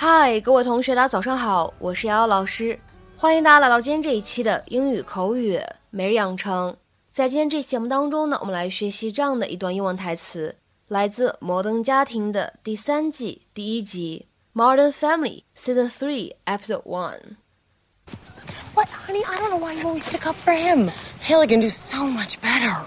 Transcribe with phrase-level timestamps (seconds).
[0.00, 2.78] 嗨，各位同学，大家早上好，我是瑶瑶老师，
[3.16, 5.60] 欢迎大家来到今天这一期的英语口语
[5.90, 6.76] 每日养成。
[7.12, 10.54] 在今天这期节目当中呢，我们来学习这样的一段英文台词，
[10.88, 14.26] 来自《摩登家庭》的第三季第一集《
[14.60, 19.24] Modern Family》Season Three Episode One。What, honey?
[19.24, 20.90] I don't know why you always stick up for him.
[21.22, 22.82] Haley can do so much better.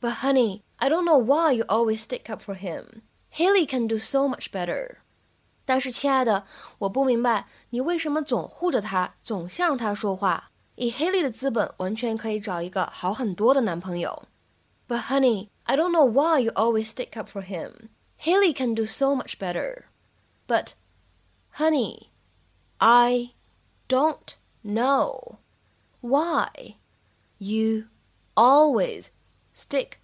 [0.00, 3.02] But honey, I don't know why you always stick up for him.
[3.28, 4.96] Haley can do so much better.
[5.66, 6.46] 但是，亲爱的，
[6.78, 10.50] 我不明白你为什么总护着他，总向着他说话。
[10.74, 14.24] 以 Haley 的资本，完全可以找一个好很多的男朋友。
[14.88, 17.90] But honey, I don't know why you always stick up for him.
[18.18, 19.84] Haley can do so much better.
[20.46, 20.72] But,
[21.56, 22.08] honey,
[22.78, 23.30] I
[23.88, 25.38] don't know
[26.00, 26.76] why
[27.38, 27.84] you
[28.34, 29.06] always
[29.54, 29.98] stick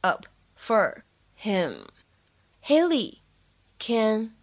[0.00, 1.04] up for
[1.36, 1.86] him.
[2.62, 3.22] Haley
[3.78, 4.34] can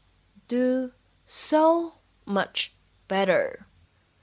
[0.49, 0.93] do
[1.27, 1.93] so
[2.25, 2.69] much
[3.09, 3.61] better.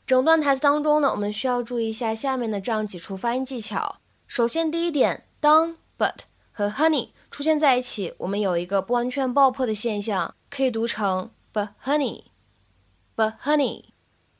[0.06, 3.98] 整段台词当中呢，我们需要注意一下下面的这样几处发音技巧。
[4.28, 6.20] 首先，第一点，当 but
[6.52, 13.86] 和 honey 出现在一起，我们有一个不完全爆破的现象，可以读成 but honey，but honey。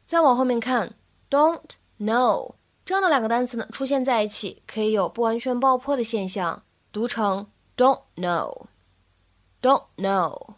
[0.06, 0.94] 再往后面看
[1.30, 1.62] ，don't
[2.00, 10.56] know 这样的两个单词呢，出现在一起，可以有不完全爆破的现象，读成 don't know，don't know。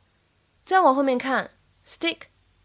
[0.65, 1.51] 再往后面看
[1.85, 2.17] ，stick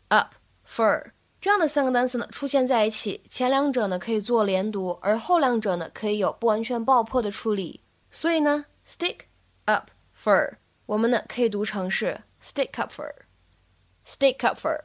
[0.08, 0.34] up
[0.66, 1.10] for
[1.41, 7.82] 这样的三个单词呢，出现在一起，前两者呢可以做连读，而后两者呢可以有不完全爆破的处理。
[8.10, 9.19] 所以呢，stick
[9.66, 10.54] up for
[10.86, 14.78] 我们呢可以读成是 stick up for，stick up for。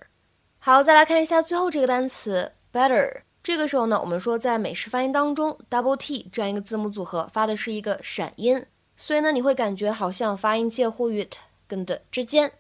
[0.60, 3.22] 好，再来看一下最后这个单词 better。
[3.42, 12.52] 这个时候呢，我们说在美式发音当中，double T 这样一个字母组合发的是一个闪音，所以呢，你会感觉好像发音介乎于 t 跟的之间。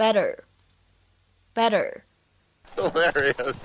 [0.00, 0.32] Better,
[1.52, 2.04] better.
[2.74, 3.60] Hilarious.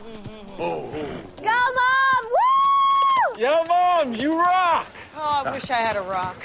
[0.57, 2.23] Go, Mom!
[2.25, 3.40] Woo!
[3.40, 4.91] Yeah, Mom, you rock!
[5.16, 6.35] Oh, I wish I had a rock.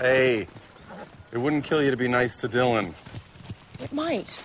[0.00, 0.48] Hey,
[1.30, 2.94] it wouldn't kill you to be nice to Dylan.
[3.80, 4.42] It might.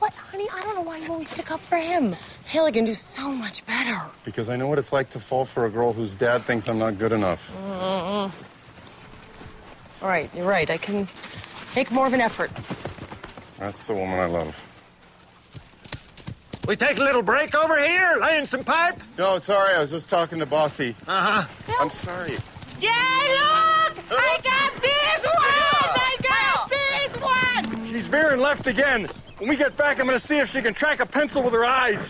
[0.00, 0.48] What, honey?
[0.52, 2.16] I don't know why you always stick up for him.
[2.46, 4.02] Haley can do so much better.
[4.24, 6.80] Because I know what it's like to fall for a girl whose dad thinks I'm
[6.80, 7.48] not good enough.
[7.56, 8.34] Mm-hmm.
[10.02, 10.68] All right, you're right.
[10.68, 11.06] I can
[11.76, 12.50] make more of an effort.
[13.59, 14.55] That's the woman I love.
[16.67, 18.95] We take a little break over here, laying some pipe?
[19.17, 20.95] No, sorry, I was just talking to Bossy.
[21.07, 21.45] Uh huh.
[21.79, 22.37] I'm sorry.
[22.79, 23.93] Jay, look!
[24.11, 25.91] I got this one!
[25.95, 27.87] I got this one!
[27.87, 29.07] She's veering left again.
[29.37, 31.63] When we get back, I'm gonna see if she can track a pencil with her
[31.63, 32.01] eyes.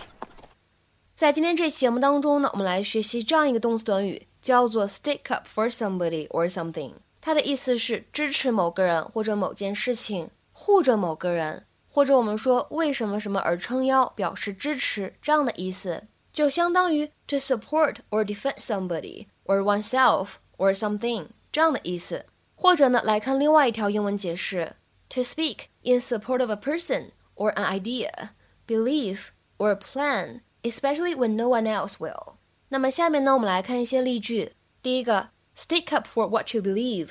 [1.14, 6.92] 在今天这期节目当中呢，我们来学习这样一个动词短语，叫做 stick up for somebody or something。
[7.20, 22.26] 它的意思是支持某个人或者某件事情， 护着某个人，或者我们说为什么什么而撑腰，表示支持这样的意思，就相当于 to support or defend somebody or oneself or something 这样的意思。
[22.54, 24.76] 或者呢，来看另外一条英文解释，
[25.08, 28.30] to speak in support of a person or an idea,
[28.66, 29.28] belief
[29.58, 32.36] or plan, especially when no one else will。
[32.70, 34.52] 那么下面呢，我们来看一些例句。
[34.82, 37.10] 第一个，stick up for what you believe，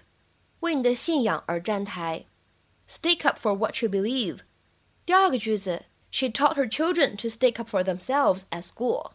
[0.61, 2.25] 为你的信仰而站台。
[2.90, 4.40] Stick up for what you believe。
[5.06, 9.12] 第二个句子，She taught her children to stick up for themselves at school。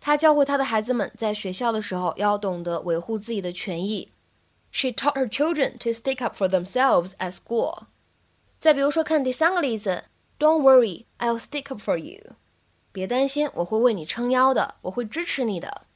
[0.00, 4.12] 她教会她的孩子们在学校的时候要懂得维护自己的权益。
[4.70, 7.84] She taught her children to stick up for themselves at school。
[8.60, 10.04] 再比如说，看第三个例子
[10.38, 12.34] ，Don't worry, I'll stick up for you。
[12.92, 15.86] 别担心，我会为你撑腰的，我会支持你的。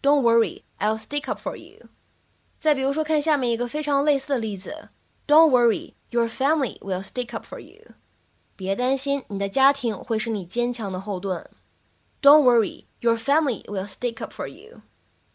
[0.00, 1.88] Don't worry, I'll stick up for you。
[2.58, 4.88] 再比如说，看下面一个非常类似的例子
[5.26, 7.93] ，Don't worry, your family will stick up for you。
[8.55, 11.49] 别担心，你的家庭会是你坚强的后盾。
[12.21, 14.81] Don't worry, your family will stick up for you。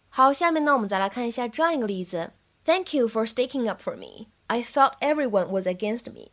[0.08, 2.32] 好，下面呢，我们再来看一下这样一个例子：
[2.64, 4.26] Thank you for sticking up for me.
[4.48, 6.30] I thought everyone was against me。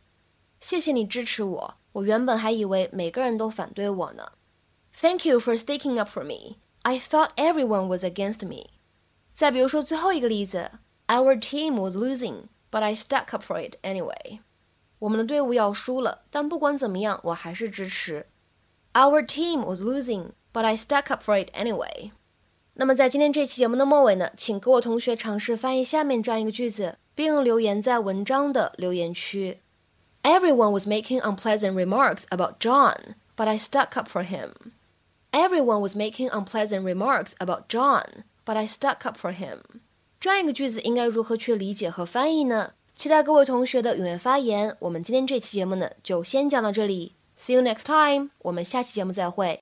[0.60, 4.32] 谢谢你支持我，我原本还以为每个人都反对我呢。
[4.92, 6.56] Thank you for sticking up for me.
[6.82, 8.70] I thought everyone was against me。
[9.32, 10.72] 再比如说最后一个例子：
[11.06, 14.40] Our team was losing, but I stuck up for it anyway。
[14.98, 18.26] 我们的队伍要输了，但不管怎么样，我还是支持。
[18.92, 22.10] Our team was losing, but I stuck up for it anyway。
[22.74, 29.60] 那么在今天这期节目的末尾呢，请各位同学尝试翻译下面这样一个句子，并留言在文章的留言区。
[30.22, 34.72] Everyone was making unpleasant remarks about John, but I stuck up for him.
[35.32, 39.60] Everyone was making unpleasant remarks about John, but I stuck up for him.
[40.25, 42.71] 这样一个句子应该如何去理解和翻译呢？
[42.95, 44.75] 期待各位同学的踊跃发言。
[44.79, 47.13] 我们今天这期节目呢，就先讲到这里。
[47.37, 49.61] See you next time，我们下期节目再会。